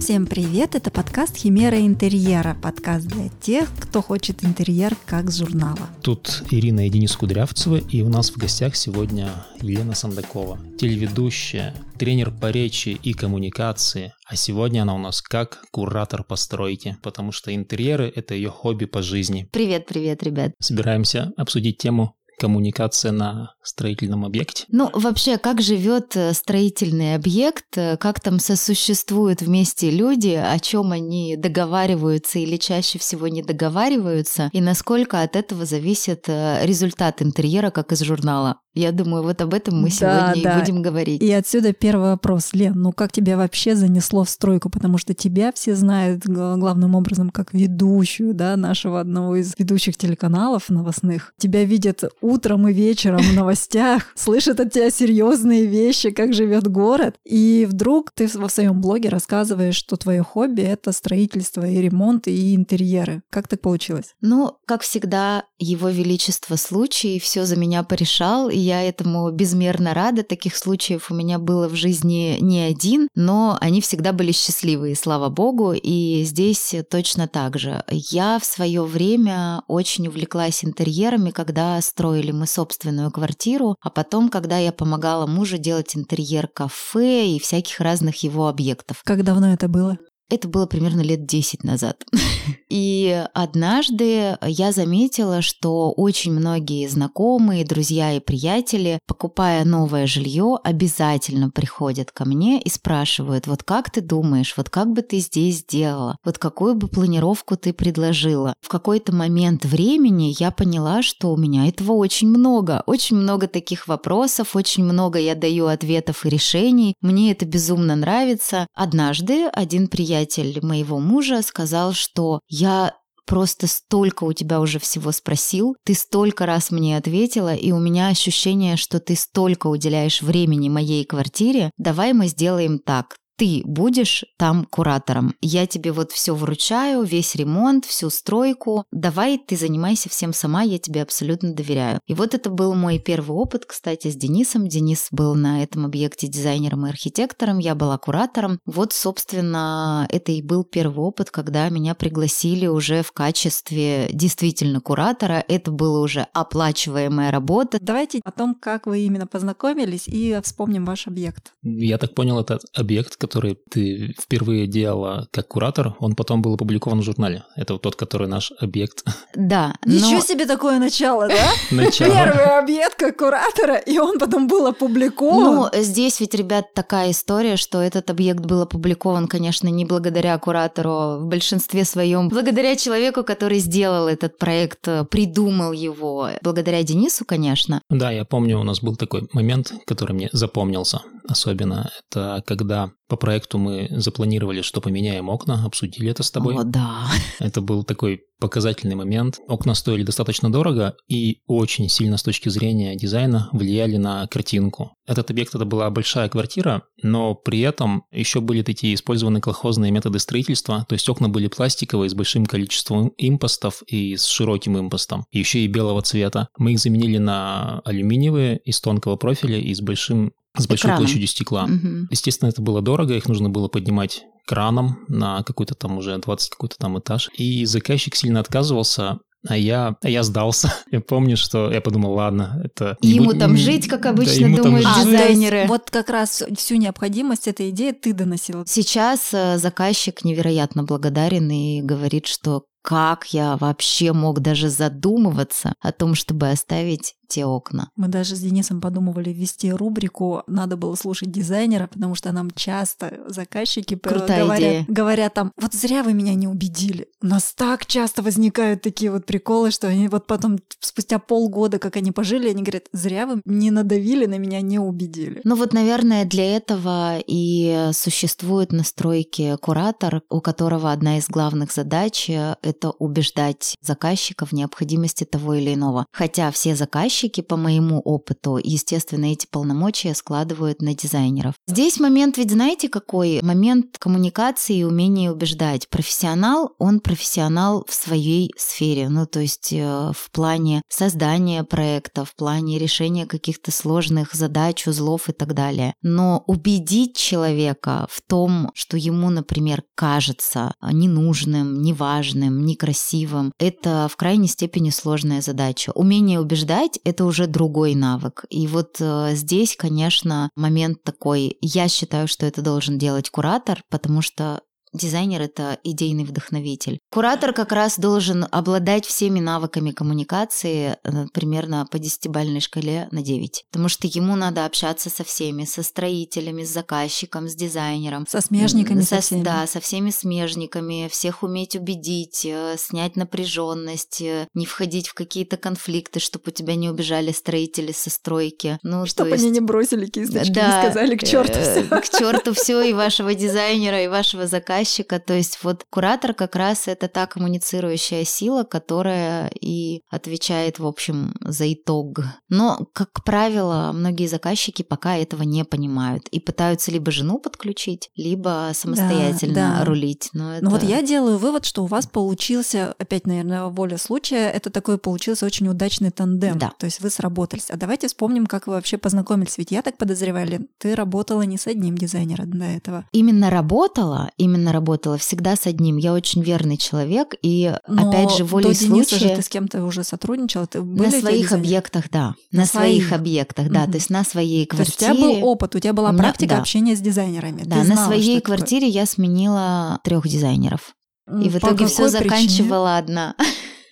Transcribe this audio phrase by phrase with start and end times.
[0.00, 0.74] Всем привет!
[0.74, 2.56] Это подкаст «Химера интерьера».
[2.62, 5.86] Подкаст для тех, кто хочет интерьер как с журнала.
[6.02, 9.28] Тут Ирина и Денис Кудрявцевы, и у нас в гостях сегодня
[9.60, 16.24] Елена Сандакова, телеведущая, тренер по речи и коммуникации, а сегодня она у нас как куратор
[16.24, 19.46] постройки, потому что интерьеры— это ее хобби по жизни.
[19.52, 20.52] Привет, привет, ребят.
[20.58, 24.64] Собираемся обсудить тему коммуникация на строительном объекте?
[24.68, 30.90] Ну, вообще, как живет э, строительный объект, э, как там сосуществуют вместе люди, о чем
[30.90, 37.70] они договариваются или чаще всего не договариваются, и насколько от этого зависит э, результат интерьера,
[37.70, 38.58] как из журнала.
[38.74, 41.22] Я думаю, вот об этом мы сегодня да, и будем говорить.
[41.22, 42.54] И отсюда первый вопрос.
[42.54, 44.70] Лен, ну как тебя вообще занесло в стройку?
[44.70, 50.70] Потому что тебя все знают главным образом как ведущую, да, нашего одного из ведущих телеканалов
[50.70, 51.34] новостных.
[51.38, 57.16] Тебя видят утром и вечером в новостях, слышат от тебя серьезные вещи, как живет город.
[57.24, 62.54] И вдруг ты во своем блоге рассказываешь, что твое хобби— это строительство и ремонт, и
[62.54, 63.22] интерьеры.
[63.28, 64.14] Как так получилось?
[64.22, 70.22] Ну, как всегда, его величество случай все за меня порешал, и я этому безмерно рада.
[70.22, 75.28] Таких случаев у меня было в жизни не один, но они всегда были счастливые, слава
[75.28, 77.84] богу, и здесь точно так же.
[77.88, 84.58] Я в свое время очень увлеклась интерьерами, когда строили мы собственную квартиру, а потом, когда
[84.58, 89.02] я помогала мужу делать интерьер кафе и всяких разных его объектов.
[89.04, 89.98] Как давно это было?
[90.32, 92.06] Это было примерно лет 10 назад.
[92.70, 101.50] И однажды я заметила, что очень многие знакомые, друзья и приятели, покупая новое жилье, обязательно
[101.50, 106.16] приходят ко мне и спрашивают, вот как ты думаешь, вот как бы ты здесь сделала,
[106.24, 108.54] вот какую бы планировку ты предложила.
[108.62, 113.86] В какой-то момент времени я поняла, что у меня этого очень много, очень много таких
[113.86, 116.94] вопросов, очень много я даю ответов и решений.
[117.02, 118.66] Мне это безумно нравится.
[118.74, 122.94] Однажды один приятель приятель моего мужа сказал, что я
[123.26, 128.08] просто столько у тебя уже всего спросил, ты столько раз мне ответила, и у меня
[128.08, 134.64] ощущение, что ты столько уделяешь времени моей квартире, давай мы сделаем так ты будешь там
[134.64, 135.34] куратором.
[135.40, 138.84] Я тебе вот все вручаю, весь ремонт, всю стройку.
[138.92, 141.98] Давай ты занимайся всем сама, я тебе абсолютно доверяю.
[142.06, 144.68] И вот это был мой первый опыт, кстати, с Денисом.
[144.68, 148.60] Денис был на этом объекте дизайнером и архитектором, я была куратором.
[148.64, 155.44] Вот, собственно, это и был первый опыт, когда меня пригласили уже в качестве действительно куратора.
[155.48, 157.78] Это была уже оплачиваемая работа.
[157.80, 161.54] Давайте о том, как вы именно познакомились, и вспомним ваш объект.
[161.64, 167.00] Я так понял, этот объект, который ты впервые делала как куратор, он потом был опубликован
[167.00, 167.44] в журнале.
[167.56, 169.04] Это вот тот, который наш объект.
[169.34, 169.74] Да.
[169.84, 169.94] Но...
[169.94, 171.52] Ничего себе такое начало, да?
[171.70, 172.10] Начало.
[172.12, 175.54] Первый объект как куратора, и он потом был опубликован.
[175.54, 180.90] Ну, здесь ведь, ребят, такая история, что этот объект был опубликован, конечно, не благодаря куратору,
[180.90, 187.82] а в большинстве своем, благодаря человеку, который сделал этот проект, придумал его, благодаря Денису, конечно.
[187.88, 191.90] Да, я помню, у нас был такой момент, который мне запомнился особенно.
[192.08, 196.56] Это когда по проекту мы запланировали, что поменяем окна, обсудили это с тобой.
[196.56, 197.06] О, да.
[197.38, 199.38] Это был такой показательный момент.
[199.46, 204.96] Окна стоили достаточно дорого и очень сильно с точки зрения дизайна влияли на картинку.
[205.06, 210.18] Этот объект это была большая квартира, но при этом еще были такие использованы колхозные методы
[210.18, 215.60] строительства, то есть окна были пластиковые с большим количеством импостов и с широким импостом, еще
[215.60, 216.48] и белого цвета.
[216.58, 221.04] Мы их заменили на алюминиевые из тонкого профиля и с большим с большой Экраном.
[221.04, 221.64] площадью стекла.
[221.64, 222.08] Угу.
[222.10, 226.76] Естественно, это было дорого, их нужно было поднимать краном на какой-то там уже 20 какой-то
[226.78, 227.30] там этаж.
[227.36, 230.72] И заказчик сильно отказывался, а я, а я сдался.
[230.92, 232.96] Я помню, что я подумал, ладно, это...
[233.00, 233.38] Ему буд...
[233.38, 235.04] там жить, как обычно да, думают там...
[235.04, 235.62] дизайнеры.
[235.62, 238.64] А, вот как раз всю необходимость этой идеи ты доносила.
[238.66, 245.92] Сейчас э, заказчик невероятно благодарен и говорит, что как я вообще мог даже задумываться о
[245.92, 247.88] том, чтобы оставить те окна.
[247.96, 253.20] Мы даже с Денисом подумывали ввести рубрику «Надо было слушать дизайнера», потому что нам часто
[253.26, 254.84] заказчики Крутая говорят, идея.
[254.86, 257.08] говорят там «Вот зря вы меня не убедили».
[257.22, 261.96] У нас так часто возникают такие вот приколы, что они вот потом спустя полгода, как
[261.96, 265.40] они пожили, они говорят «Зря вы не надавили на меня, не убедили».
[265.44, 271.72] Ну вот, наверное, для этого и существует на стройке куратор, у которого одна из главных
[271.72, 276.04] задач— это убеждать заказчика в необходимости того или иного.
[276.12, 281.54] Хотя все заказчики заказчики, по моему опыту, естественно, эти полномочия складывают на дизайнеров.
[281.66, 283.40] Здесь момент ведь знаете какой?
[283.42, 285.88] Момент коммуникации и умения убеждать.
[285.88, 292.34] Профессионал, он профессионал в своей сфере, ну то есть э, в плане создания проекта, в
[292.34, 295.94] плане решения каких-то сложных задач, узлов и так далее.
[296.02, 304.48] Но убедить человека в том, что ему, например, кажется ненужным, неважным, некрасивым, это в крайней
[304.48, 305.92] степени сложная задача.
[305.94, 308.44] Умение убеждать– это уже другой навык.
[308.50, 311.56] И вот э, здесь, конечно, момент такой.
[311.60, 316.98] Я считаю, что это должен делать куратор, потому что Дизайнер— это идейный вдохновитель.
[317.10, 323.64] Куратор как раз должен обладать всеми навыками коммуникации э, примерно по десятибальной шкале на 9.
[323.70, 328.26] Потому что ему надо общаться со всеми, со строителями, с заказчиком, с дизайнером.
[328.28, 329.42] Со смежниками со, со всеми.
[329.42, 335.56] Да, со всеми смежниками, всех уметь убедить, э, снять напряженность, э, не входить в какие-то
[335.56, 338.78] конфликты, чтобы у тебя не убежали строители со стройки.
[338.82, 339.42] Ну, чтобы есть...
[339.42, 341.84] они не бросили кисточки, да, не сказали к черту все.
[341.84, 345.18] К черту все и вашего дизайнера, и вашего заказчика заказчика.
[345.18, 351.34] То есть вот куратор как раз это та коммуницирующая сила, которая и отвечает, в общем,
[351.40, 352.20] за итог.
[352.48, 358.70] Но, как правило, многие заказчики пока этого не понимают и пытаются либо жену подключить, либо
[358.74, 359.84] самостоятельно да, да.
[359.84, 360.30] рулить.
[360.32, 360.64] Но это...
[360.64, 364.98] Ну вот я делаю вывод, что у вас получился, опять, наверное, воля случая, это такой
[364.98, 366.58] получился очень удачный тандем.
[366.58, 366.72] Да.
[366.78, 367.70] То есть вы сработались.
[367.70, 369.58] А давайте вспомним, как вы вообще познакомились.
[369.58, 373.04] Ведь я так подозреваю, Лен, ты работала не с одним дизайнером до этого.
[373.12, 375.96] Именно работала, именно работала всегда с одним.
[375.96, 379.18] Я очень верный человек, и Но опять же волей до случая...
[379.18, 380.66] же ты с кем-то уже сотрудничала?
[380.66, 382.34] Ты на своих объектах, да.
[382.50, 383.06] На, на своих.
[383.06, 383.84] своих объектах, да.
[383.84, 383.92] Угу.
[383.92, 384.96] То есть на своей квартире.
[384.96, 386.60] То есть у тебя был опыт, у тебя была меня, практика да.
[386.60, 387.62] общения с дизайнерами.
[387.64, 389.00] Да, ты на знала, своей квартире такое.
[389.00, 390.94] я сменила трех дизайнеров.
[391.28, 393.34] И в итоге все заканчивала одна.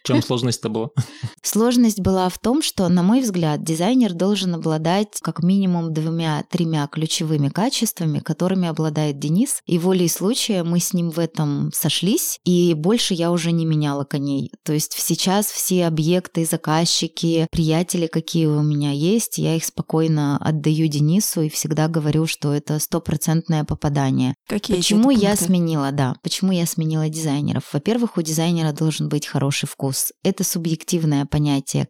[0.03, 0.89] В чем сложность-то была?
[1.43, 7.49] Сложность была в том, что, на мой взгляд, дизайнер должен обладать как минимум двумя-тремя ключевыми
[7.49, 9.61] качествами, которыми обладает Денис.
[9.67, 14.05] И волей случая мы с ним в этом сошлись, и больше я уже не меняла
[14.05, 14.53] коней.
[14.65, 20.87] То есть сейчас все объекты, заказчики, приятели, какие у меня есть, я их спокойно отдаю
[20.89, 24.35] Денису и всегда говорю, что это стопроцентное попадание.
[24.49, 27.65] Какие Почему я сменила, да, почему я сменила дизайнеров?
[27.73, 30.13] Во-первых, у дизайнера должен быть хороший вкус вкус.
[30.23, 31.40] Это субъективное понятие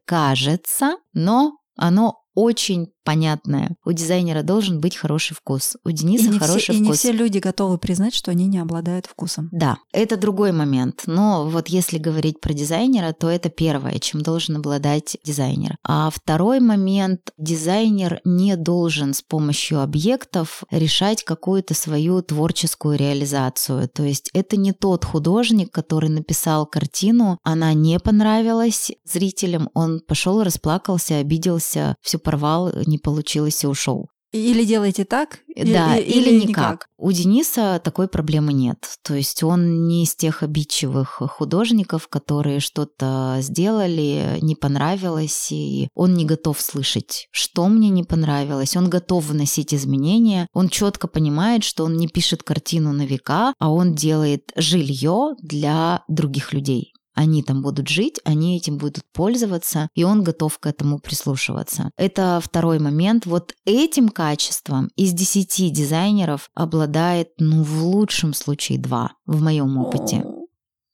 [0.05, 3.77] кажется, но оно очень понятное.
[3.85, 5.77] У дизайнера должен быть хороший вкус.
[5.85, 6.77] У Дениса и хороший все, вкус.
[6.77, 9.49] И не все люди готовы признать, что они не обладают вкусом.
[9.51, 11.03] Да, это другой момент.
[11.07, 15.77] Но вот если говорить про дизайнера, то это первое, чем должен обладать дизайнер.
[15.83, 23.89] А второй момент, дизайнер не должен с помощью объектов решать какую-то свою творческую реализацию.
[23.89, 30.43] То есть это не тот художник, который написал картину, она не понравилась зрителям, он пошел,
[30.43, 34.09] расплакался, обиделся, все порвал, не получилось и ушел.
[34.33, 36.49] Или делаете так, да, или, или, или никак.
[36.49, 36.87] никак.
[36.99, 38.79] У Дениса такой проблемы нет.
[39.03, 46.15] То есть он не из тех обидчивых художников, которые что-то сделали, не понравилось, и он
[46.15, 48.77] не готов слышать, что мне не понравилось.
[48.77, 50.47] Он готов вносить изменения.
[50.53, 56.05] Он четко понимает, что он не пишет картину на века, а он делает жилье для
[56.07, 60.99] других людей они там будут жить, они этим будут пользоваться, и он готов к этому
[60.99, 61.91] прислушиваться.
[61.99, 63.27] Это второй момент.
[63.27, 70.25] Вот этим качеством из 10 дизайнеров обладает, ну, в лучшем случае два в моем опыте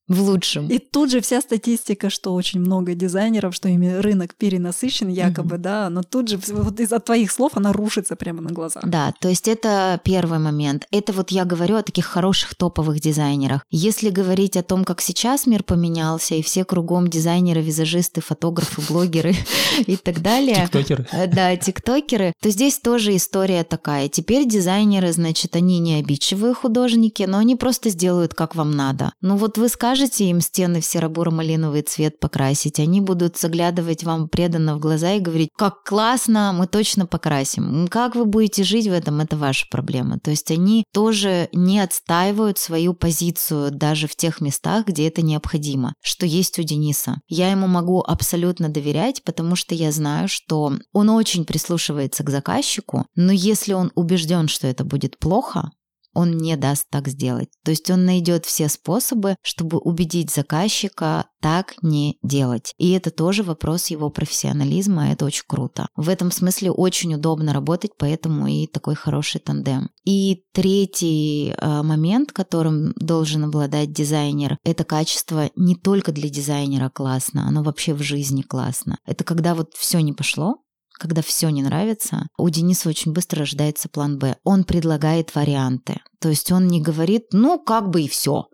[0.08, 0.69] в лучшем.
[0.69, 5.61] И тут же вся статистика, что очень много дизайнеров, что ими рынок перенасыщен якобы, mm-hmm.
[5.61, 8.84] да, но тут же вот из-за твоих слов она рушится прямо на глазах.
[8.86, 10.86] Да, то есть это первый момент.
[10.93, 13.65] Это вот я говорю о таких хороших топовых дизайнерах.
[13.70, 19.34] Если говорить о том, как сейчас мир поменялся, и все кругом дизайнеры, визажисты, фотографы, блогеры
[19.86, 20.67] и так далее.
[20.67, 21.06] Тиктокеры.
[21.10, 22.32] Э, да, тиктокеры.
[22.41, 24.08] То здесь тоже история такая.
[24.08, 29.13] Теперь дизайнеры, значит, они не обидчивые художники, но они просто сделают, как вам надо.
[29.20, 34.29] Ну вот вы скажете, скажете им стены в серо-буро-малиновый цвет покрасить, они будут заглядывать вам
[34.29, 37.88] преданно в глаза и говорить, как классно, мы точно покрасим.
[37.88, 40.19] Как вы будете жить в этом, это ваша проблема.
[40.19, 45.94] То есть они тоже не отстаивают свою позицию даже в тех местах, где это необходимо,
[46.03, 47.22] что есть у Дениса.
[47.26, 53.06] Я ему могу абсолютно доверять, потому что я знаю, что он очень прислушивается к заказчику,
[53.15, 55.70] но если он убежден, что это будет плохо,
[56.17, 57.51] он не даст так сделать.
[57.63, 62.73] То есть он найдет все способы, чтобы убедить заказчика так не делать.
[62.79, 65.87] И это тоже вопрос его профессионализма, это очень круто.
[65.94, 69.91] В этом смысле очень удобно работать, поэтому и такой хороший тандем.
[70.05, 77.46] И третий э, момент, которым должен обладать дизайнер, это качество не только для дизайнера классно,
[77.46, 78.99] оно вообще в жизни классно.
[79.05, 80.56] Это когда вот все не пошло,
[80.98, 84.36] когда все не нравится, у Дениса очень быстро рождается план Б.
[84.44, 86.00] Он предлагает варианты.
[86.19, 88.48] То есть он не говорит, ну, как бы и все.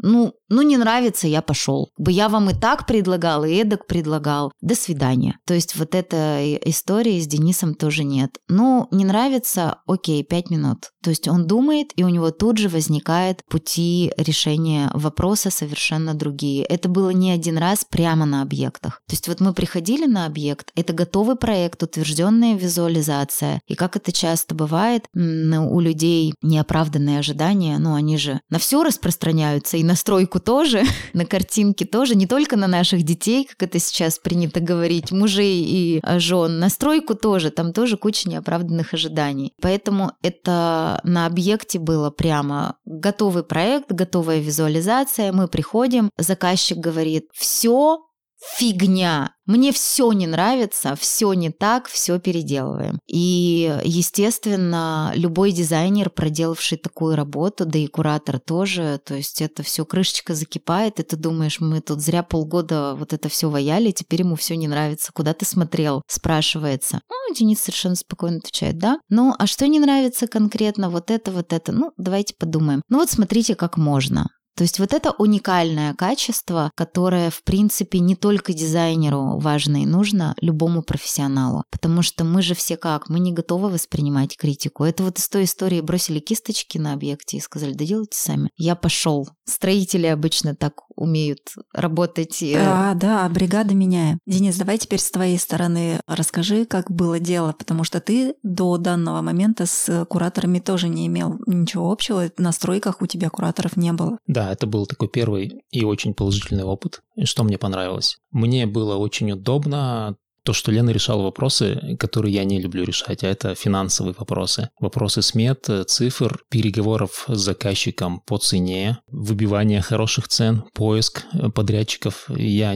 [0.00, 1.90] Ну, ну, не нравится, я пошел.
[1.98, 4.52] Бы я вам и так предлагал, и эдак предлагал.
[4.60, 5.38] До свидания.
[5.46, 8.38] То есть вот этой истории с Денисом тоже нет.
[8.48, 10.90] Ну, не нравится, окей, пять минут.
[11.02, 16.64] То есть он думает, и у него тут же возникает пути решения вопроса совершенно другие.
[16.64, 19.02] Это было не один раз прямо на объектах.
[19.06, 23.60] То есть вот мы приходили на объект, это готовый проект, утвержденная визуализация.
[23.66, 29.76] И как это часто бывает, у людей неоправданные ожидания, ну они же на все распространяются,
[29.76, 34.18] и на стройку тоже, на картинке тоже, не только на наших детей, как это сейчас
[34.18, 39.54] принято говорить, мужей и а, жен, на стройку тоже, там тоже куча неоправданных ожиданий.
[39.62, 48.07] Поэтому это на объекте было прямо готовый проект, готовая визуализация, мы приходим, заказчик говорит, все
[48.40, 49.32] фигня.
[49.46, 52.98] Мне все не нравится, все не так, все переделываем.
[53.06, 59.86] И, естественно, любой дизайнер, проделавший такую работу, да и куратор тоже, то есть это все
[59.86, 64.36] крышечка закипает, и ты думаешь, мы тут зря полгода вот это все ваяли, теперь ему
[64.36, 65.12] все не нравится.
[65.12, 66.02] Куда ты смотрел?
[66.06, 67.00] Спрашивается.
[67.08, 68.98] Ну, Денис совершенно спокойно отвечает, да.
[69.08, 70.90] Ну, а что не нравится конкретно?
[70.90, 71.72] Вот это, вот это.
[71.72, 72.82] Ну, давайте подумаем.
[72.90, 74.28] Ну вот смотрите, как можно.
[74.58, 80.34] То есть вот это уникальное качество, которое, в принципе, не только дизайнеру важно и нужно,
[80.40, 81.62] любому профессионалу.
[81.70, 83.08] Потому что мы же все как?
[83.08, 84.82] Мы не готовы воспринимать критику.
[84.82, 88.50] Это вот из той истории бросили кисточки на объекте и сказали, да делайте сами.
[88.56, 89.28] Я пошел.
[89.44, 92.38] Строители обычно так умеют работать.
[92.52, 94.18] Да, да, бригада меняем.
[94.26, 99.22] Денис, давай теперь с твоей стороны расскажи, как было дело, потому что ты до данного
[99.22, 104.18] момента с кураторами тоже не имел ничего общего, на стройках у тебя кураторов не было.
[104.26, 108.18] Да, это был такой первый и очень положительный опыт, что мне понравилось.
[108.30, 110.16] Мне было очень удобно
[110.48, 114.70] то, что Лена решала вопросы, которые я не люблю решать, а это финансовые вопросы.
[114.80, 122.30] Вопросы смет, цифр, переговоров с заказчиком по цене, выбивание хороших цен, поиск подрядчиков.
[122.34, 122.72] Я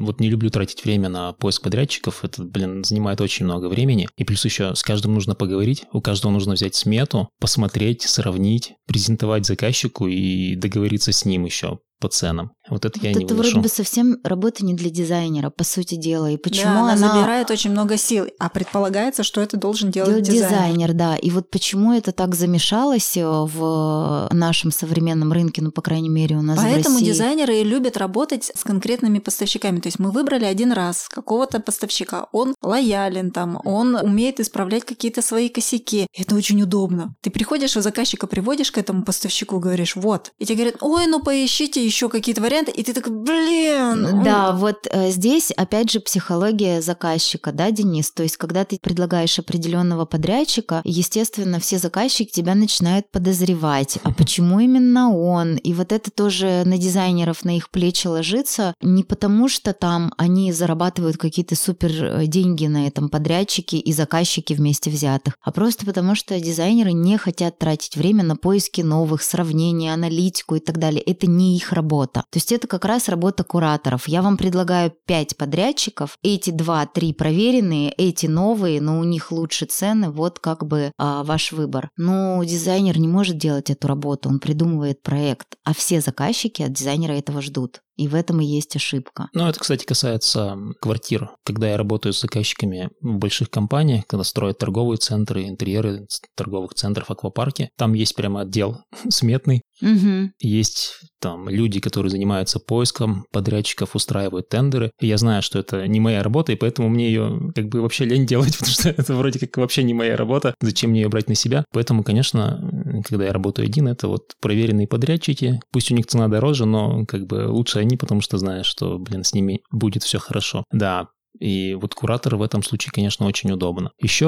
[0.00, 4.08] вот не люблю тратить время на поиск подрядчиков, это, блин, занимает очень много времени.
[4.16, 9.44] И плюс еще с каждым нужно поговорить, у каждого нужно взять смету, посмотреть, сравнить, презентовать
[9.44, 12.52] заказчику и договориться с ним еще по ценам.
[12.68, 13.50] Вот это вот я это не выношу.
[13.50, 16.30] вроде бы совсем работа не для дизайнера, по сути дела.
[16.30, 20.10] И почему да, она, она забирает очень много сил, а предполагается, что это должен делать,
[20.10, 20.48] делать дизайнер.
[20.48, 20.92] дизайнер.
[20.94, 26.08] Да, и вот почему это так замешалось э, в нашем современном рынке, ну, по крайней
[26.08, 27.12] мере, у нас Поэтому в России.
[27.12, 29.80] дизайнеры и любят работать с конкретными поставщиками.
[29.80, 35.22] То есть мы выбрали один раз какого-то поставщика, он лоялен там, он умеет исправлять какие-то
[35.22, 36.06] свои косяки.
[36.16, 37.14] Это очень удобно.
[37.20, 40.32] Ты приходишь, у заказчика приводишь к этому поставщику, говоришь, вот.
[40.38, 44.22] И тебе говорят, ой, ну поищите еще какие-то варианты, и ты такой, блин.
[44.24, 48.10] Да, вот э, здесь опять же психология заказчика, да, Денис?
[48.10, 53.98] То есть, когда ты предлагаешь определенного подрядчика, естественно, все заказчики тебя начинают подозревать.
[54.02, 55.56] А почему именно он?
[55.56, 60.52] И вот это тоже на дизайнеров, на их плечи ложится, не потому что там они
[60.52, 66.14] зарабатывают какие-то супер э, деньги на этом подрядчике и заказчики вместе взятых, а просто потому
[66.14, 71.02] что дизайнеры не хотят тратить время на поиски новых, сравнения, аналитику и так далее.
[71.02, 72.24] Это не их работа.
[72.30, 74.08] То есть это как раз работа кураторов.
[74.08, 80.10] Я вам предлагаю 5 подрядчиков, эти 2-3 проверенные, эти новые, но у них лучше цены,
[80.10, 81.90] вот как бы а, ваш выбор.
[81.96, 87.12] Но дизайнер не может делать эту работу, он придумывает проект, а все заказчики от дизайнера
[87.12, 87.80] этого ждут.
[87.96, 89.28] И в этом и есть ошибка.
[89.34, 91.30] Ну, это, кстати, касается квартир.
[91.44, 97.10] Когда я работаю с заказчиками в больших компаниях, когда строят торговые центры, интерьеры торговых центров,
[97.10, 98.78] аквапарки, там есть прямо отдел
[99.08, 99.62] сметный.
[99.80, 100.30] Угу.
[100.40, 104.90] Есть там люди, которые занимаются поиском подрядчиков, устраивают тендеры.
[105.00, 108.26] Я знаю, что это не моя работа, и поэтому мне ее как бы вообще лень
[108.26, 110.54] делать, потому что это вроде как вообще не моя работа.
[110.60, 111.64] Зачем мне ее брать на себя?
[111.72, 115.60] Поэтому, конечно, когда я работаю один, это вот проверенные подрядчики.
[115.72, 119.24] Пусть у них цена дороже, но как бы лучше они, потому что знаешь, что, блин,
[119.24, 120.64] с ними будет все хорошо.
[120.72, 123.90] Да, и вот куратор в этом случае, конечно, очень удобно.
[123.98, 124.26] Еще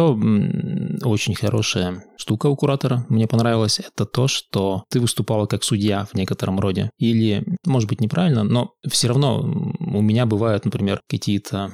[1.04, 6.14] очень хорошая штука у куратора, мне понравилось, это то, что ты выступала как судья в
[6.14, 6.90] некотором роде.
[6.98, 11.72] Или, может быть, неправильно, но все равно у меня бывают, например, какие-то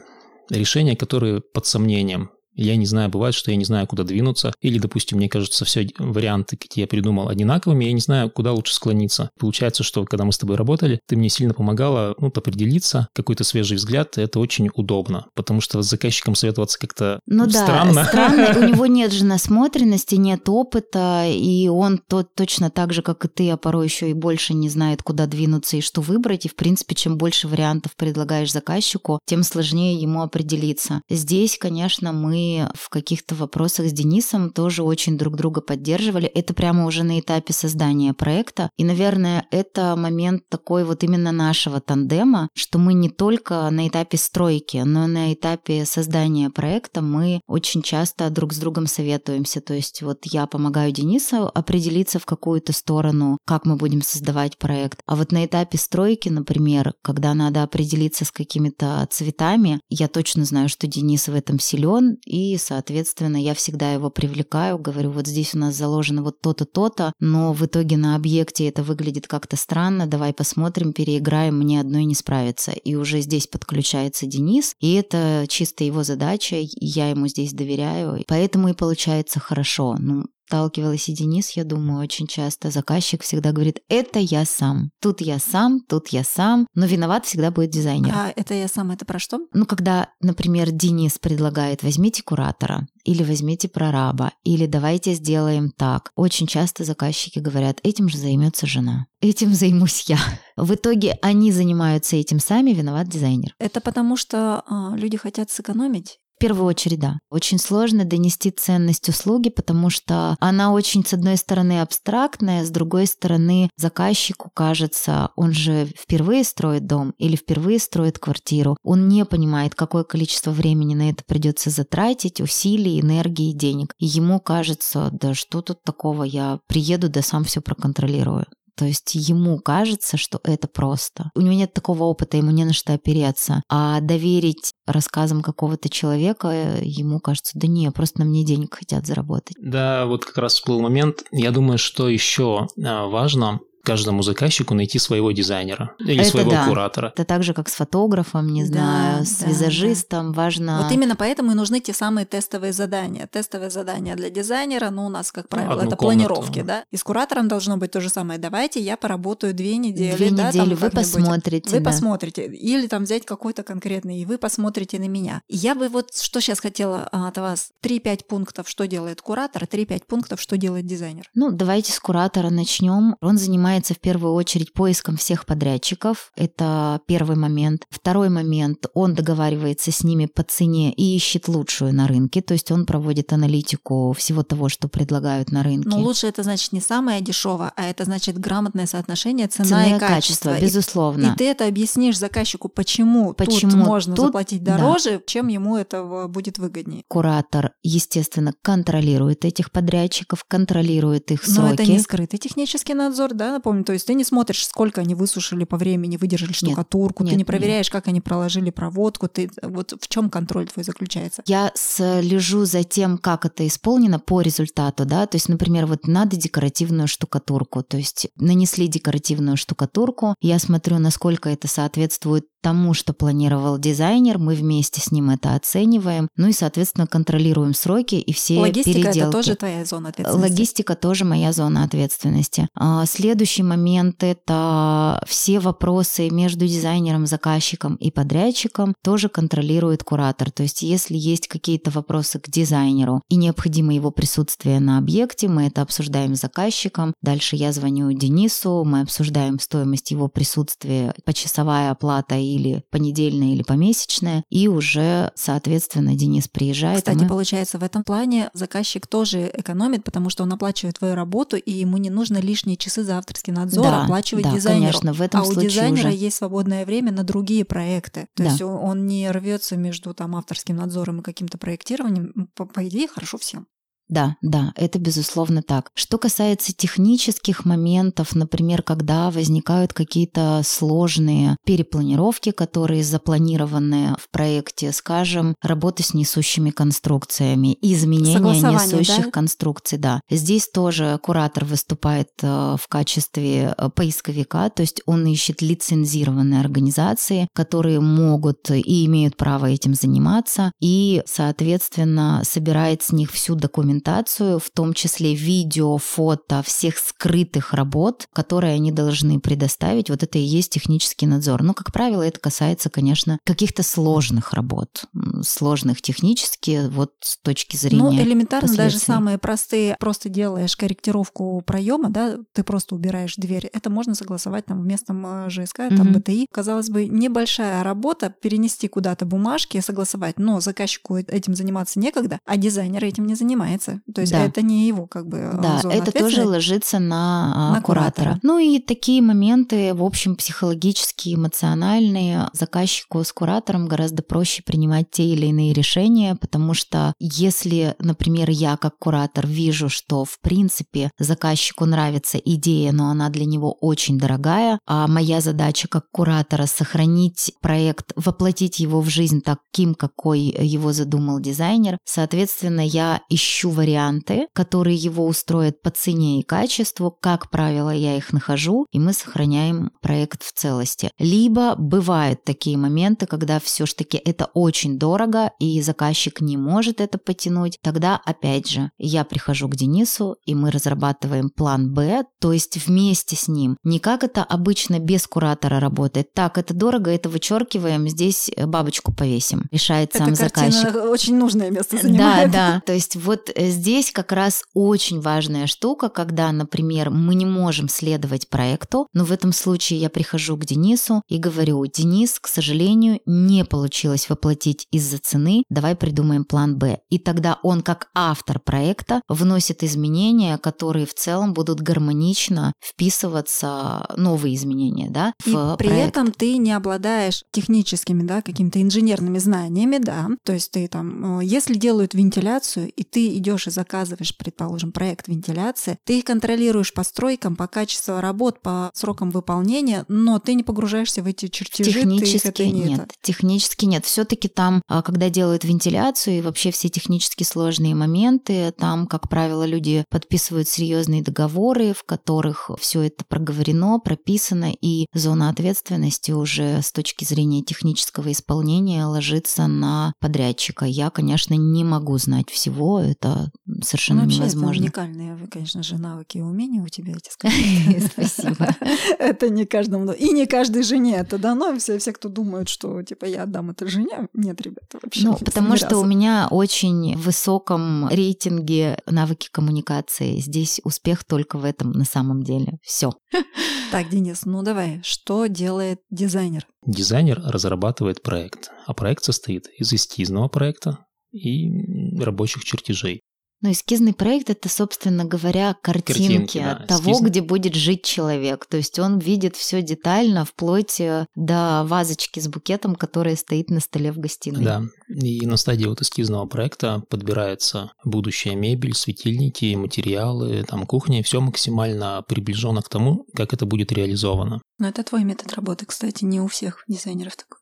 [0.50, 4.78] решения, которые под сомнением Я не знаю, бывает, что я не знаю, куда двинуться, или,
[4.78, 9.30] допустим, мне кажется, все варианты, какие я придумал, одинаковыми, я не знаю, куда лучше склониться.
[9.38, 13.76] Получается, что когда мы с тобой работали, ты мне сильно помогала ну, определиться, какой-то свежий
[13.76, 17.94] взгляд, это очень удобно, потому что с заказчиком советоваться как-то ну, странно.
[17.94, 23.02] Да, странно, у него нет же насмотренности, нет опыта, и он тот точно так же,
[23.02, 26.46] как и ты, а порой еще и больше не знает, куда двинуться и что выбрать,
[26.46, 31.02] и, в принципе, чем больше вариантов предлагаешь заказчику, тем сложнее ему определиться.
[31.08, 32.41] Здесь, конечно, мы
[32.74, 36.26] в каких-то вопросах с Денисом тоже очень друг друга поддерживали.
[36.26, 38.70] Это прямо уже на этапе создания проекта.
[38.76, 44.16] И, наверное, это момент такой вот именно нашего тандема, что мы не только на этапе
[44.16, 49.60] стройки, но и на этапе создания проекта мы очень часто друг с другом советуемся.
[49.60, 55.00] То есть вот я помогаю Денису определиться в какую-то сторону, как мы будем создавать проект.
[55.06, 60.68] А вот на этапе стройки, например, когда надо определиться с какими-то цветами, я точно знаю,
[60.68, 65.58] что Денис в этом силен, и, соответственно, я всегда его привлекаю, говорю, вот здесь у
[65.58, 70.32] нас заложено вот то-то, то-то, но в итоге на объекте это выглядит как-то странно, давай
[70.32, 72.70] посмотрим, переиграем, мне одной не справиться.
[72.70, 78.68] И уже здесь подключается Денис, и это чисто его задача, я ему здесь доверяю, поэтому
[78.68, 79.96] и получается хорошо.
[79.98, 82.70] Ну, сталкивалась и Денис, я думаю, очень часто.
[82.70, 84.90] Заказчик всегда говорит, это я сам.
[85.00, 86.66] Тут я сам, тут я сам.
[86.74, 88.12] Но виноват всегда будет дизайнер.
[88.14, 89.40] А это я сам, это про что?
[89.54, 96.10] Ну, когда, например, Денис предлагает, возьмите куратора, или возьмите прораба, или давайте сделаем так.
[96.16, 99.06] Очень часто заказчики говорят, этим же займется жена.
[99.22, 100.18] Этим займусь я.
[100.56, 103.54] В итоге они занимаются этим сами, виноват дизайнер.
[103.58, 107.20] Это потому, что э, люди хотят сэкономить первую очередь, да.
[107.30, 113.06] Очень сложно донести ценность услуги, потому что она очень, с одной стороны, абстрактная, с другой
[113.06, 118.76] стороны, заказчику кажется, он же впервые строит дом или впервые строит квартиру.
[118.82, 123.94] Он не понимает, какое количество времени на это придется затратить, усилий, энергии, денег.
[123.98, 128.46] И ему кажется, да что тут такого, я приеду, да сам все проконтролирую.
[128.76, 131.30] То есть ему кажется, что это просто.
[131.34, 133.62] У него нет такого опыта, ему не на что опереться.
[133.68, 139.56] А доверить рассказам какого-то человека ему кажется, да не, просто на мне денег хотят заработать.
[139.60, 141.24] Да, вот как раз всплыл момент.
[141.30, 146.66] Я думаю, что еще а, важно, каждому заказчику найти своего дизайнера или это своего да.
[146.66, 147.12] куратора.
[147.14, 150.32] Это так же, как с фотографом, не Да, знаю, с да, визажистом.
[150.32, 150.82] Важно...
[150.82, 153.26] Вот именно поэтому и нужны те самые тестовые задания.
[153.26, 156.26] Тестовые задания для дизайнера, ну, у нас, как правило, одну это комнату.
[156.28, 156.84] планировки, да.
[156.90, 158.38] И с куратором должно быть то же самое.
[158.38, 161.12] Давайте я поработаю две недели, Две да, там недели, вы как-нибудь.
[161.12, 161.70] посмотрите.
[161.70, 161.90] Вы да.
[161.90, 162.46] посмотрите.
[162.46, 165.42] Или там взять какой-то конкретный, и вы посмотрите на меня.
[165.48, 167.70] И Я бы вот что сейчас хотела а, от вас.
[167.82, 171.28] 3-5 пунктов, что делает куратор, 3-5 пунктов, что делает дизайнер.
[171.34, 173.16] Ну, давайте с куратора начнем.
[173.20, 173.38] Он
[173.72, 176.30] занимается в первую очередь поиском всех подрядчиков.
[176.36, 177.84] Это первый момент.
[177.90, 178.86] Второй момент.
[178.94, 182.42] Он договаривается с ними по цене и ищет лучшую на рынке.
[182.42, 185.88] То есть он проводит аналитику всего того, что предлагают на рынке.
[185.88, 189.96] Но лучше это значит не самое дешевое, а это значит грамотное соотношение цена, Цена и
[189.96, 190.14] и качество.
[190.50, 191.32] качество, И- безусловно.
[191.34, 194.76] И ты это объяснишь заказчику, почему, тут Почему можно тут, заплатить да.
[194.76, 197.04] дороже, чем ему это будет выгоднее.
[197.08, 201.74] Куратор, естественно, контролирует этих подрядчиков, контролирует их Но сроки.
[201.74, 203.84] это не скрытый технический надзор, да, напомню.
[203.84, 207.44] То есть ты не смотришь, сколько они высушили по времени, выдержали штукатурку, ты нет, не
[207.44, 211.42] проверяешь, как они проложили проводку, ты вот в чем контроль твой заключается?
[211.46, 216.36] Я слежу за тем, как это исполнено по результату, да, то есть, например, вот надо
[216.36, 223.78] декоративную штукатурку, то есть нанесли декоративную штукатурку, я смотрю, насколько это соответствует тому, что планировал
[223.78, 229.02] дизайнер, мы вместе с ним это оцениваем, ну и, соответственно, контролируем сроки и все Логистика
[229.02, 229.18] переделки.
[229.18, 230.50] это тоже твоя зона ответственности.
[230.50, 232.68] Логистика тоже моя зона ответственности.
[232.74, 240.50] А, Следующий момент– это все вопросы между дизайнером, заказчиком и подрядчиком тоже контролирует куратор.
[240.50, 245.66] То есть если есть какие-то вопросы к дизайнеру и необходимо его присутствие на объекте, мы
[245.66, 247.14] это обсуждаем с заказчиком.
[247.22, 254.44] Дальше я звоню Денису, мы обсуждаем стоимость его присутствия, почасовая оплата или понедельная или помесячная,
[254.50, 256.98] и уже, соответственно, Денис приезжает.
[256.98, 261.56] Кстати, мы- получается, в этом плане заказчик тоже экономит, потому что он оплачивает твою работу,
[261.56, 264.82] и ему не нужно лишние часы за авторский надзор Да, оплачивать да, дизайнеру.
[264.98, 266.16] конечно, в этом а у случае дизайнера уже.
[266.16, 268.28] есть свободное время на другие проекты.
[268.34, 268.48] То Да.
[268.50, 272.48] есть он- он не рвется между там авторским надзором и каким-то проектированием.
[272.54, 273.66] По, по идее, хорошо всем.
[274.12, 275.90] Да, да, это безусловно так.
[275.94, 285.54] Что касается технических моментов, например, когда возникают какие-то сложные перепланировки, которые запланированы в проекте, скажем,
[285.62, 289.30] работа с несущими конструкциями, изменения несущих да?
[289.30, 290.20] конструкций, да.
[290.28, 297.48] Здесь тоже куратор выступает э, в качестве э, поисковика, то есть он ищет лицензированные организации,
[297.54, 304.58] которые могут и имеют право этим заниматься, и, соответственно, собирает с них всю документацию документацию,
[304.58, 310.10] в том числе видео, фото всех скрытых работ, которые они должны предоставить.
[310.10, 311.62] Вот это и есть технический надзор.
[311.62, 315.04] Но, как правило, это касается, конечно, каких-то сложных работ,
[315.42, 322.10] сложных технически, вот с точки зрения Ну, элементарно даже самые простые, просто делаешь корректировку проема,
[322.10, 323.66] да, ты просто убираешь дверь.
[323.72, 326.18] Это можно согласовать там в местном ЖСК, там угу.
[326.18, 326.46] БТИ.
[326.50, 333.04] Казалось бы, небольшая работа, перенести куда-то бумажки, согласовать, но заказчику этим заниматься некогда, а дизайнер
[333.04, 334.02] этим не занимается границы.
[334.14, 334.44] То есть да.
[334.44, 338.12] это не его как бы э, Да, это тоже ложится на, а, на куратора.
[338.12, 338.40] куратора.
[338.42, 342.48] Ну и такие моменты, в общем, психологические, эмоциональные.
[342.52, 348.76] Заказчику с куратором гораздо проще принимать те или иные решения, потому что если, например, я
[348.76, 354.78] как куратор вижу, что в принципе заказчику нравится идея, но она для него очень дорогая,
[354.86, 361.40] а моя задача как куратора сохранить проект, воплотить его в жизнь таким, какой его задумал
[361.40, 367.10] дизайнер, соответственно, я ищу варианты, которые его устроят по цене и качеству.
[367.20, 371.10] Как правило, я их нахожу, и мы сохраняем проект в целости.
[371.18, 377.78] Либо бывают такие моменты, когда все-таки это очень дорого, и заказчик не может это потянуть.
[377.82, 383.36] Тогда, опять же, я прихожу к Денису, и мы разрабатываем план Б, то есть вместе
[383.36, 383.76] с ним.
[383.84, 386.32] Не как это обычно без куратора работает.
[386.34, 389.66] Так, это дорого, это вычеркиваем, здесь бабочку повесим.
[389.70, 390.94] Решает сам Эта заказчик.
[391.04, 392.50] очень нужное место занимает.
[392.50, 392.82] Да, да.
[392.84, 398.48] То есть вот здесь как раз очень важная штука, когда, например, мы не можем следовать
[398.48, 403.64] проекту, но в этом случае я прихожу к Денису и говорю, Денис, к сожалению, не
[403.64, 407.00] получилось воплотить из-за цены, давай придумаем план Б.
[407.10, 414.54] И тогда он как автор проекта вносит изменения, которые в целом будут гармонично вписываться, новые
[414.54, 416.08] изменения, да, в И при проект.
[416.08, 421.44] этом ты не обладаешь техническими, да, какими-то инженерными знаниями, да, то есть ты там, э,
[421.44, 426.92] если делают вентиляцию, и ты идешь идешь и заказываешь, предположим, проект вентиляции, ты их контролируешь
[426.92, 431.92] по стройкам, по качеству работ, по срокам выполнения, но ты не погружаешься в эти чертежи.
[431.92, 433.00] Технически не нет.
[433.00, 433.14] Это.
[433.22, 434.04] Технически нет.
[434.04, 439.64] Все-таки там, а, когда делают вентиляцию и вообще все технически сложные моменты, там, как правило,
[439.64, 446.92] люди подписывают серьезные договоры, в которых все это проговорено, прописано, и зона ответственности уже с
[446.92, 450.84] точки зрения технического исполнения ложится на подрядчика.
[450.84, 453.41] Я, конечно, не могу знать всего, это
[453.82, 454.70] совершенно ну, вообще невозможно.
[454.70, 458.12] Это уникальные, конечно же, навыки и умения у тебя, эти сказать.
[458.12, 458.68] Спасибо.
[459.18, 460.12] Это не каждому...
[460.12, 461.76] И не каждой жене это дано.
[461.78, 465.76] Все, все, кто думают, что, типа, я отдам это жене, нет, ребята, вообще Ну, потому
[465.76, 470.40] что у меня очень высоком рейтинге навыки коммуникации.
[470.40, 472.78] Здесь успех только в этом на самом деле.
[472.82, 473.12] Все.
[473.90, 476.66] Так, Денис, ну давай, что делает дизайнер?
[476.86, 483.20] Дизайнер разрабатывает проект, а проект состоит из эскизного проекта и рабочих чертежей.
[483.62, 487.30] Ну, эскизный проект это, собственно говоря, картинки, картинки да, того, эскизный.
[487.30, 488.66] где будет жить человек.
[488.66, 493.78] То есть он видит все детально, вплоть э, до вазочки с букетом, которая стоит на
[493.78, 494.64] столе в гостиной.
[494.64, 494.82] Да.
[495.08, 502.24] И на стадии вот эскизного проекта подбирается будущая мебель, светильники, материалы, там кухня, все максимально
[502.26, 504.60] приближено к тому, как это будет реализовано.
[504.78, 507.61] Но это твой метод работы, кстати, не у всех дизайнеров такой.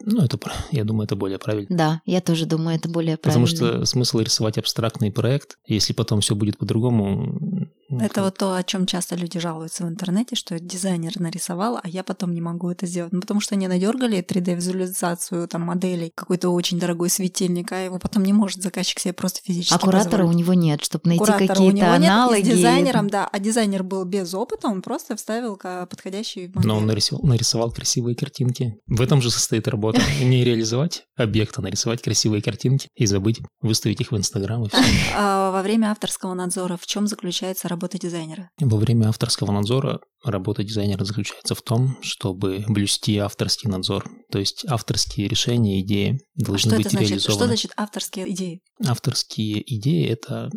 [0.00, 0.38] Ну, это,
[0.70, 1.68] я думаю, это более правильно.
[1.70, 3.46] Да, я тоже думаю, это более правильно.
[3.46, 7.68] Потому что смысл рисовать абстрактный проект, если потом все будет по-другому,
[8.00, 12.02] это вот то, о чем часто люди жалуются в интернете, что дизайнер нарисовал, а я
[12.04, 13.12] потом не могу это сделать.
[13.12, 18.24] Ну, потому что они надергали 3D-визуализацию там моделей, какой-то очень дорогой светильник, а его потом
[18.24, 20.34] не может заказчик себе просто физически А куратора позволить.
[20.34, 22.38] у него нет, чтобы найти какие-то аналоги.
[22.42, 26.68] Нет, с дизайнером, да, а дизайнер был без опыта, он просто вставил подходящий модель.
[26.68, 28.76] Но он нарисовал, нарисовал красивые картинки.
[28.86, 30.00] В этом же состоит работа.
[30.22, 34.78] Не реализовать объекты, нарисовать красивые картинки и забыть, выставить их в Инстаграм и все.
[35.14, 38.50] А во время авторского надзора в чем заключается работа дизайнера?
[38.60, 44.04] Во время авторского надзора работа дизайнера заключается в том, чтобы блюсти авторский надзор.
[44.30, 47.10] То есть авторские решения, идеи должны а что быть это значит?
[47.10, 47.38] реализованы.
[47.38, 48.60] Что значит авторские идеи?
[48.84, 50.50] Авторские идеи– это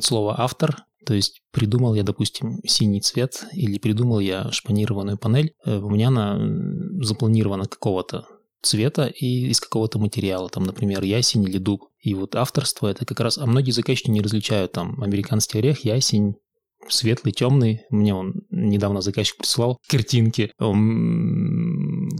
[0.00, 5.78] слово «автор», то есть придумал я, допустим, синий цвет или придумал я шпанированную панель, э,
[5.78, 6.40] у меня она
[7.02, 8.26] запланирована какого-то
[8.62, 11.82] цвета и из какого-то материала, там, например, ясень или дуб.
[12.00, 16.36] И вот авторство это как раз, а многие заказчики не различают там американский орех, ясень,
[16.88, 17.82] светлый, темный.
[17.90, 20.52] Мне он недавно заказчик прислал картинки,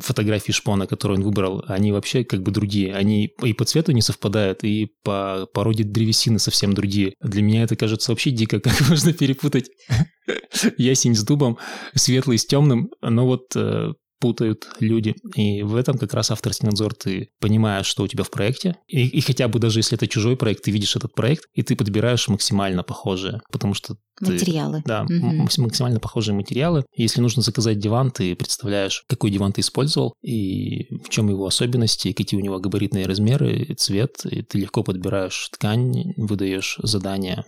[0.03, 1.65] фотографии шпона, которые он выбрал.
[1.67, 2.95] Они вообще как бы другие.
[2.95, 7.15] Они и по цвету не совпадают, и по породе древесины совсем другие.
[7.21, 9.71] Для меня это кажется вообще дико, как можно перепутать
[10.79, 11.59] ясень с дубом,
[11.95, 12.91] светлый с темным.
[13.03, 13.93] Но вот э,
[14.25, 15.15] путают люди.
[15.35, 16.95] И в этом как раз авторский надзор.
[16.95, 18.77] Ты понимаешь, что у тебя в проекте.
[18.89, 21.77] И, и хотя бы даже если это чужой проект, ты видишь этот проект, и ты
[21.77, 23.43] подбираешь максимально похожие.
[23.53, 24.83] Потому что ты, материалы.
[24.87, 25.61] Да, угу.
[25.63, 26.87] максимально похожие материалы.
[26.97, 32.13] Если нужно заказать диван, ты представляешь, какой диван ты использовал, и в чем его особенности,
[32.13, 34.25] какие у него габаритные размеры, цвет.
[34.25, 37.45] И ты легко подбираешь ткань, выдаешь задание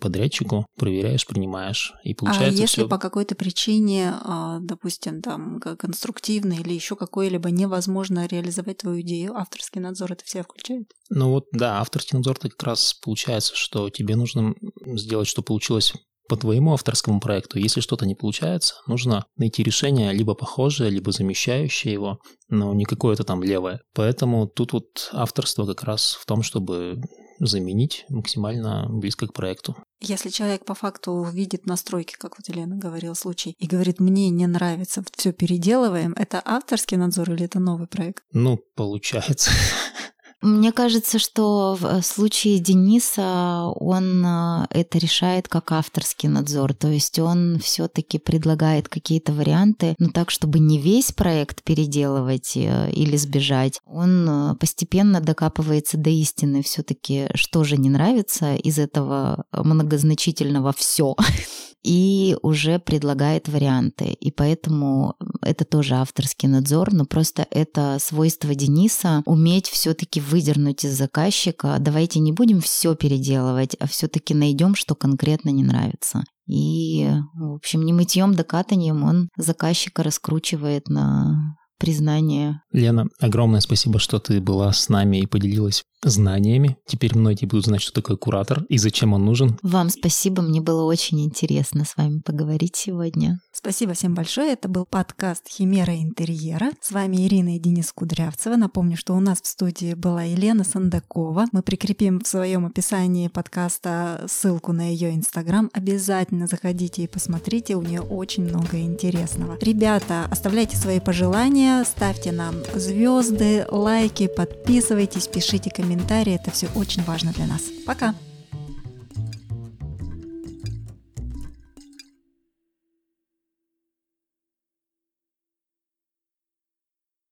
[0.00, 2.88] подрядчику, проверяешь, принимаешь, и получается А если все...
[2.88, 9.80] по какой-то причине, а, допустим, там конструктивно или еще какой-либо невозможно реализовать твою идею, авторский
[9.80, 10.90] надзор это все включает?
[11.10, 14.54] Ну вот, да, авторский надзор как раз получается, что тебе нужно
[14.86, 15.92] сделать, что получилось
[16.28, 17.58] по твоему авторскому проекту.
[17.58, 23.24] Если что-то не получается, нужно найти решение либо похожее, либо замещающее его, но не какое-то
[23.24, 23.80] там левое.
[23.94, 27.00] Поэтому тут вот авторство как раз в том, чтобы
[27.38, 29.76] заменить максимально близко к проекту.
[30.00, 34.46] Если человек по факту видит настройки, как вот Елена говорила случай, и говорит, мне не
[34.46, 38.22] нравится, все переделываем, это авторский надзор или это новый проект?
[38.32, 39.50] Ну, получается.
[40.40, 46.86] Мне кажется, что в э, случае Дениса он э, это решает как авторский надзор, то
[46.86, 53.16] есть он все-таки предлагает какие-то варианты, но так, чтобы не весь проект переделывать э, или
[53.16, 53.80] сбежать.
[53.84, 61.16] Он постепенно докапывается до истины все-таки, что же не нравится из этого многозначительного все
[61.82, 64.06] и уже предлагает варианты.
[64.12, 70.96] И поэтому это тоже авторский надзор, но просто это свойство Дениса уметь все-таки выдернуть из
[70.96, 71.76] заказчика.
[71.78, 76.24] Давайте не будем все переделывать, а все-таки найдем, что конкретно не нравится.
[76.46, 81.47] И, в общем, не мытьем да катанием он заказчика раскручивает на
[81.78, 82.62] признание.
[82.72, 86.76] Лена, огромное спасибо, что ты была с нами и поделилась знаниями.
[86.86, 89.58] Теперь многие будут знать, что такое куратор и зачем он нужен.
[89.62, 93.40] Вам спасибо, мне было очень интересно с вами поговорить сегодня.
[93.52, 94.52] Спасибо всем большое.
[94.52, 96.70] Это был подкаст «Химера интерьера».
[96.80, 98.54] С вами Ирина и Денис Кудрявцева.
[98.54, 101.46] Напомню, что у нас в студии была Елена Сандакова.
[101.50, 105.70] Мы прикрепим в своем описании подкаста ссылку на ее инстаграм.
[105.72, 109.58] Обязательно заходите и посмотрите, у нее очень много интересного.
[109.60, 116.34] Ребята, оставляйте свои пожелания, ставьте нам звезды, лайки, подписывайтесь, пишите комментарии.
[116.34, 117.62] Это все очень важно для нас.
[117.86, 118.14] Пока!